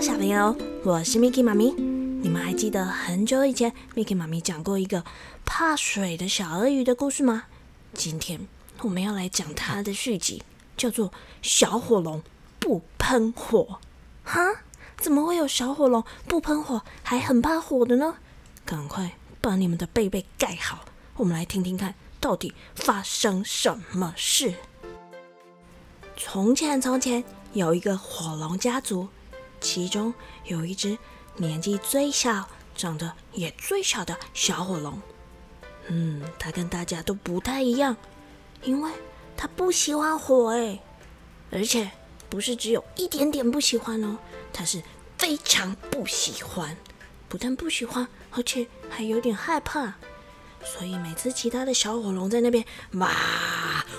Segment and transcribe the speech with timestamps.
[0.00, 0.54] 小朋友，
[0.84, 1.72] 我是 Miki 妈咪。
[1.72, 5.02] 你们还记得很久以前 Miki 妈咪讲过一个
[5.46, 7.44] 怕水的小鳄鱼的故事吗？
[7.94, 8.46] 今天
[8.82, 10.42] 我们要来讲它的续集，
[10.76, 11.08] 叫做
[11.40, 12.22] 《小火龙
[12.58, 13.80] 不喷火》。
[14.30, 14.60] 哈？
[14.98, 18.16] 怎么会有小火龙不喷火还很怕火的呢？
[18.66, 20.84] 赶快把你们的被被盖好，
[21.16, 24.54] 我们来听听看，到底发生什么事。
[26.18, 27.24] 从前，从前
[27.54, 29.08] 有一个火龙家族。
[29.60, 30.12] 其中
[30.44, 30.96] 有一只
[31.36, 35.00] 年纪最小、长得也最小的小火龙。
[35.88, 37.96] 嗯，它跟大家都不太一样，
[38.62, 38.90] 因为
[39.36, 40.80] 它不喜欢火哎，
[41.50, 41.90] 而且
[42.28, 44.18] 不是只有一点点不喜欢哦，
[44.52, 44.82] 它是
[45.16, 46.76] 非常不喜欢，
[47.28, 49.94] 不但不喜欢，而且还有点害怕。
[50.64, 52.64] 所以每次其他的小火龙在那边
[52.94, 53.08] 哇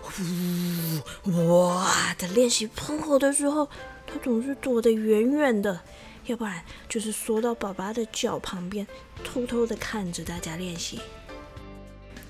[0.00, 3.68] 呼哇的练习喷火的时候，
[4.12, 5.80] 他总是躲得远远的，
[6.26, 8.86] 要不然就是缩到爸爸的脚旁边，
[9.24, 11.00] 偷偷的看着大家练习。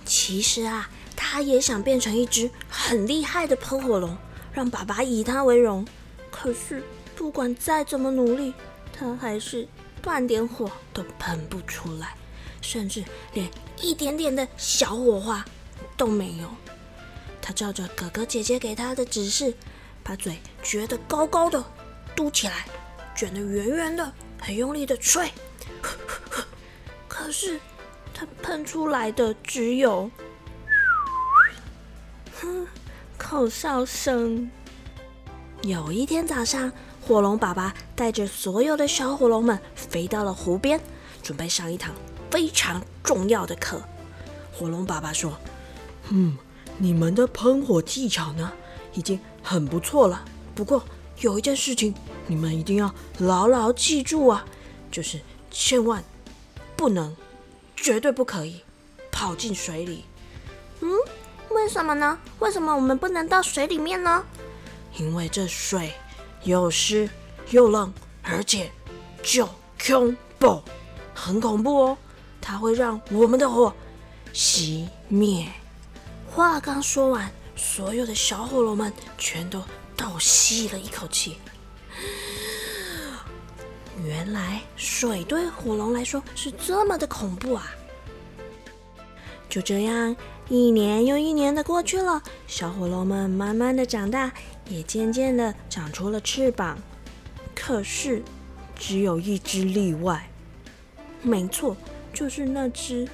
[0.05, 4.16] 其实啊，他也想变成一只很厉害的喷火龙，
[4.52, 5.84] 让爸爸以他为荣。
[6.30, 6.84] 可是
[7.16, 8.55] 不管再怎么努力，
[8.92, 9.67] 他还是
[10.00, 12.14] 半点火都喷不出来，
[12.61, 13.02] 甚至
[13.33, 15.44] 连一点点的小火花
[15.96, 16.48] 都没有。
[17.41, 19.52] 他照着哥哥姐姐给他的指示。
[20.05, 21.62] 把嘴撅得高高的，
[22.14, 22.66] 嘟起来，
[23.16, 25.30] 卷得圆圆的，很用力的吹。
[27.08, 27.58] 可是，
[28.14, 30.10] 它喷出来的只有
[32.40, 32.66] 哼
[33.18, 34.50] 口哨声。
[35.62, 40.80] 有一天早上，火龙爸爸带着所有的小火龙们飞到了湖边，
[41.22, 41.92] 准备上一堂
[42.30, 43.83] 非常重要的课。
[44.52, 45.36] 火龙爸爸说
[46.10, 46.38] ：“嗯，
[46.78, 48.52] 你们的喷火技巧呢？
[48.94, 50.24] 已经……”很不错了，
[50.55, 50.83] 不过
[51.20, 51.95] 有一件事情
[52.27, 54.45] 你们一定要牢牢记住啊，
[54.90, 55.20] 就是
[55.51, 56.02] 千万
[56.77, 57.14] 不能，
[57.77, 58.62] 绝对不可以
[59.11, 60.05] 跑进水里。
[60.80, 60.91] 嗯，
[61.51, 62.18] 为什么呢？
[62.39, 64.24] 为什么我们不能到水里面呢？
[64.98, 65.92] 因为这水
[66.45, 67.08] 又湿
[67.51, 67.92] 又冷，
[68.23, 68.70] 而且
[69.23, 69.48] 就
[69.86, 70.62] 恐怖，
[71.14, 71.98] 很恐怖哦，
[72.41, 73.73] 它会让我们的火
[74.33, 75.46] 熄灭。
[76.29, 77.30] 话刚说完。
[77.55, 79.62] 所有的小火龙们全都
[79.97, 81.36] 倒吸了一口气。
[84.05, 87.70] 原来水对火龙来说是这么的恐怖啊！
[89.48, 90.17] 就这样，
[90.48, 94.33] 一年又一年的过去了，小火龙们慢慢的长大，
[94.69, 96.79] 也渐渐的长出了翅膀。
[97.55, 98.23] 可是，
[98.74, 100.30] 只有一只例外。
[101.20, 101.77] 没错，
[102.13, 103.07] 就是那只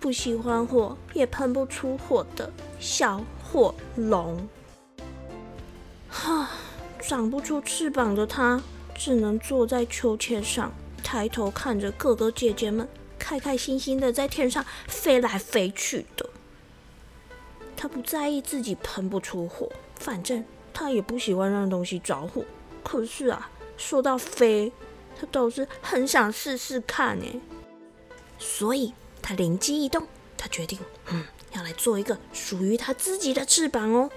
[0.00, 3.24] 不喜欢火也喷不出火的小。
[3.52, 4.48] 火龙，
[6.24, 6.48] 哈，
[7.02, 8.62] 长不出翅膀的它，
[8.96, 16.30] 只能坐在秋千上，抬头看着哥哥姐姐们开开心心的在天上飞来飞去的。
[17.76, 20.42] 他不在意自己喷不出火，反正
[20.72, 22.42] 他也不喜欢让东西着火。
[22.82, 24.72] 可是啊，说到飞，
[25.20, 27.26] 他倒是很想试试看呢。
[28.38, 30.06] 所以他灵机一动，
[30.38, 30.78] 他决定，
[31.10, 31.22] 嗯。
[31.64, 34.10] 来做一个属于他自己的翅膀哦！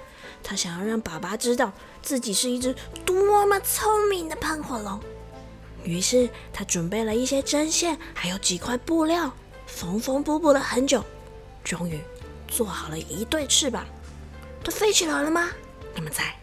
[0.43, 2.75] 他想要让爸爸知道自己是一只
[3.05, 4.99] 多么聪明的喷火龙。
[5.83, 9.33] 于是他准备了一些针线，还有几块布料，
[9.65, 11.03] 缝缝补补了很久，
[11.63, 11.99] 终于
[12.47, 13.85] 做好了一对翅膀。
[14.63, 15.49] 它飞起来了吗？
[15.95, 16.35] 你们猜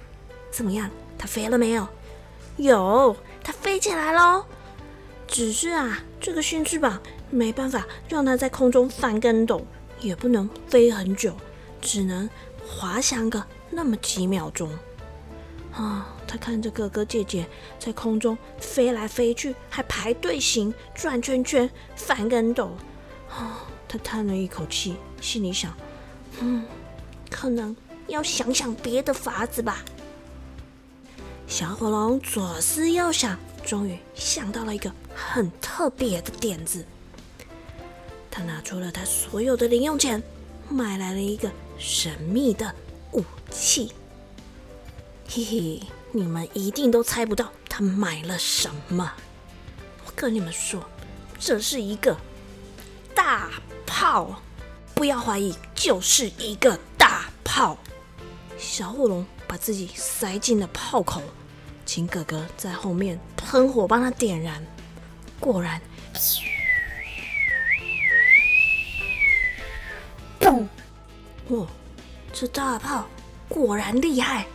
[0.50, 0.90] 怎么样？
[1.18, 1.86] 它飞了没有？
[2.56, 4.44] 有，它飞起来喽！
[5.26, 7.00] 只是啊，这个新翅膀
[7.30, 9.66] 没办法让它在空中翻跟斗。
[10.04, 11.34] 也不能飞很久，
[11.80, 12.28] 只能
[12.66, 14.70] 滑翔个那么几秒钟。
[15.72, 17.46] 啊，他看着哥哥姐姐
[17.80, 22.76] 在空中飞来飞去，还排队形、转圈圈、翻跟斗。
[23.28, 25.74] 啊，他叹了一口气，心里想：
[26.40, 26.64] 嗯，
[27.28, 27.74] 可能
[28.06, 29.84] 要想想别的法子吧。
[31.48, 36.84] 小火龙左思右想，终于想到了一个很特别的点子。
[38.36, 40.20] 他拿出了他所有的零用钱，
[40.68, 41.48] 买来了一个
[41.78, 42.74] 神秘的
[43.12, 43.92] 武器。
[45.28, 49.12] 嘿嘿，你们一定都猜不到他买了什么。
[50.04, 50.84] 我跟你们说，
[51.38, 52.16] 这是一个
[53.14, 53.52] 大
[53.86, 54.42] 炮，
[54.96, 57.78] 不要怀疑，就是一个大炮。
[58.58, 61.22] 小火龙把自己塞进了炮口，
[61.86, 64.60] 请哥哥在后面喷火帮他点燃。
[65.38, 65.80] 果然。
[71.48, 71.66] 哇，
[72.32, 73.06] 这大炮
[73.48, 74.46] 果然厉害！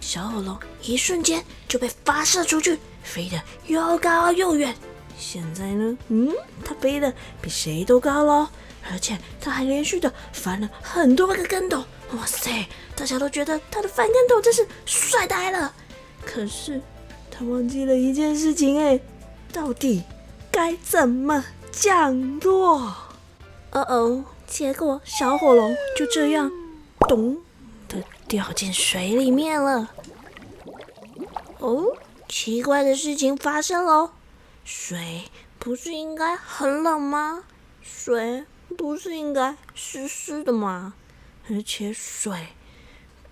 [0.00, 4.74] 小火龙一瞬间就被发射出去，飞得又高又远。
[5.18, 6.32] 现在呢，嗯，
[6.64, 8.48] 它飞得比谁都高喽，
[8.90, 11.84] 而且它还连续的翻了很多个跟斗。
[12.12, 12.66] 哇塞！
[12.94, 15.74] 大家都觉得它的翻跟斗真是帅呆了。
[16.24, 16.80] 可是
[17.30, 19.00] 它忘记了一件事情，哎，
[19.52, 20.02] 到底
[20.50, 22.94] 该怎么降落？
[23.72, 26.50] 哦哦，结果小火龙就这样
[27.08, 27.38] 咚
[27.88, 29.90] 的掉进水里面了。
[31.58, 31.96] 哦，
[32.28, 34.12] 奇怪的事情发生了，
[34.64, 35.24] 水
[35.58, 37.44] 不是应该很冷吗？
[37.82, 38.44] 水
[38.76, 40.94] 不是应该湿湿的吗？
[41.50, 42.48] 而且水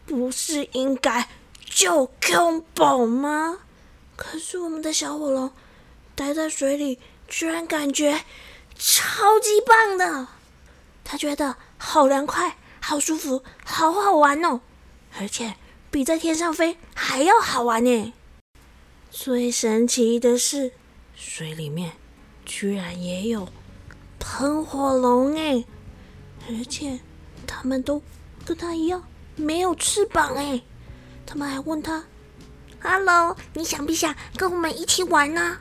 [0.06, 1.28] 不是应该
[1.64, 3.58] 就空饱吗？
[4.16, 5.50] 可是我们的小火龙
[6.14, 8.24] 待在水里，居然感觉
[8.76, 10.28] 超级棒的，
[11.04, 14.62] 他觉得好凉快、好舒服、好好玩哦，
[15.20, 15.54] 而且。
[15.90, 18.12] 比在天上飞还要好玩呢！
[19.12, 20.72] 最神奇的是，
[21.14, 21.92] 水里面
[22.44, 23.48] 居然也有
[24.18, 25.64] 喷火龙哎，
[26.48, 26.98] 而且
[27.46, 28.02] 他们都
[28.44, 29.04] 跟他一样
[29.36, 30.62] 没有翅膀哎。
[31.24, 32.04] 他们还问他
[32.82, 35.58] ：“Hello，你想不想跟我们一起玩呢？”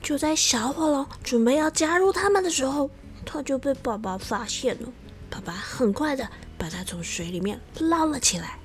[0.00, 2.90] 就在小火龙准备要加入他们的时候，
[3.30, 4.88] 他就被爸爸发现了。
[5.28, 6.26] 爸爸很快的
[6.56, 8.58] 把他从水里面捞了起来。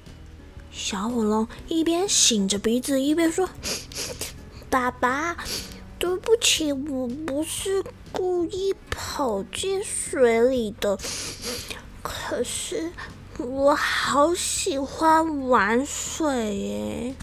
[0.72, 3.50] 小火龙一边擤着鼻子，一边说
[4.72, 5.36] ：“爸爸，
[6.00, 7.84] 对不起，我不是
[8.14, 10.98] 故意跑进水里的。
[12.02, 12.92] 可是
[13.38, 17.16] 我好喜欢玩水耶，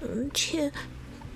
[0.00, 0.72] 而且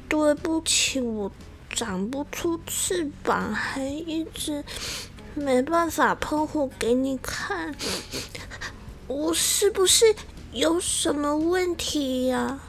[0.08, 1.30] 对不起，我
[1.74, 4.64] 长不出翅膀，还一直
[5.34, 7.74] 没办法喷火给你看。
[9.08, 10.14] 我是不是？”
[10.54, 12.60] 有什么问题呀？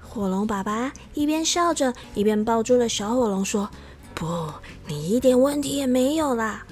[0.00, 3.68] 火龙爸爸一边笑着，一边抱住了小火龙，说
[4.14, 4.48] ：“不，
[4.86, 6.64] 你一点问题也没有啦。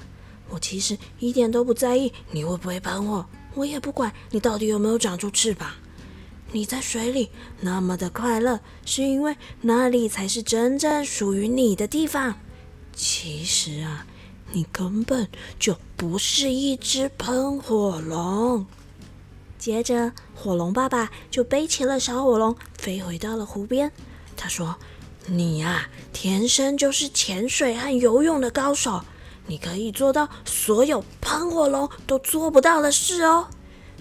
[0.47, 5.69] 我其实一点都不在意你会不会喷火，我也不管你到底有没有长出翅膀。
[6.55, 12.35] 你在水里那么的快乐，是因为那里才是真正属于你的地方。
[12.93, 14.05] 其实啊，
[14.53, 15.27] 你根本
[15.59, 18.65] 就不是一只喷火龙。”
[19.59, 23.91] 接着，火龙爸爸就背起了小火龙，飞回到了湖边。
[24.37, 24.77] 他说
[25.27, 29.03] ：“你呀，天生就是潜水和游泳的高手，
[29.47, 33.49] 你可以做到所有喷火龙都做不到的事哦。”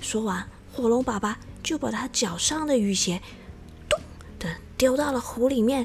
[0.00, 3.20] 说完，火龙爸爸就把他脚上的雨鞋
[3.88, 3.98] 咚
[4.38, 5.84] 的丢到了湖里面。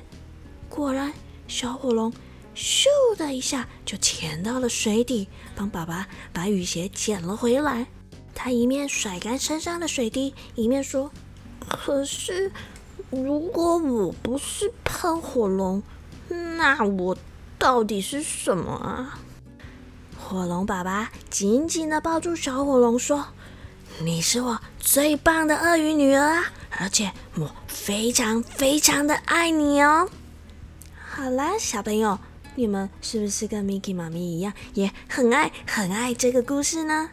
[0.69, 1.11] 果然，
[1.47, 2.13] 小火龙
[2.53, 2.85] 咻
[3.17, 7.87] 的一下就潜到了水底，帮爸爸把雨鞋捡了回来。
[8.35, 11.11] 他一面甩干身上的水滴，一面说
[11.67, 12.51] ：“可是，
[13.09, 15.81] 如果我不是喷火龙，
[16.27, 17.17] 那我
[17.57, 19.19] 到底是什么啊？”
[20.17, 23.25] 火龙爸爸紧紧的抱住小火龙，说
[24.01, 26.45] ：“你是我最棒的鳄鱼女儿啊，
[26.79, 30.09] 而且我非常非常的爱你哦。”
[30.95, 32.17] 好啦，小朋友，
[32.55, 37.09] 你们是不是跟 Miki 妈咪一样，也很爱很爱这个故事呢？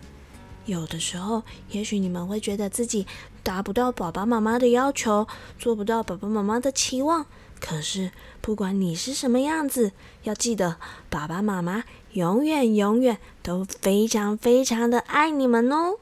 [0.64, 3.04] 有的时候，也许你们会觉得自己
[3.42, 5.26] 达不到爸爸妈妈的要求，
[5.58, 7.26] 做不到爸爸妈妈的期望。
[7.58, 9.90] 可是，不管你是什么样子，
[10.22, 10.76] 要记得
[11.10, 15.98] 爸爸妈妈永远永远都非常非常的爱你们哦。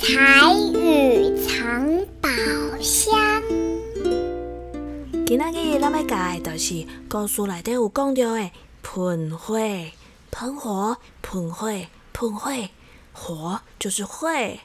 [0.00, 0.08] 台
[0.72, 2.30] 语藏宝
[2.80, 3.12] 箱。
[5.26, 8.50] 今仔日咱要教的就是故事内底有讲到的
[8.82, 9.58] 喷火。
[10.30, 11.68] 喷火，喷火，
[12.14, 12.68] 喷火，
[13.12, 14.60] 火就是会，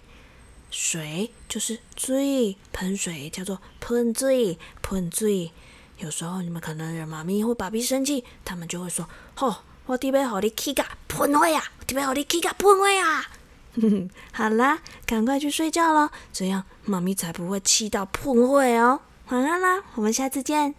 [0.72, 5.52] 水就是水，喷水叫做喷水，喷水。
[5.98, 9.54] 有时候你们可能惹妈咪或爸比生气，他们就会说：“吼，
[9.88, 13.28] 我特别好你气个喷火呀，特别好你气个喷火呀。”
[14.32, 19.02] 好啦，赶快去睡觉了，这样妈咪才不会气到崩溃哦。
[19.30, 20.76] 晚安啦，我们下次见。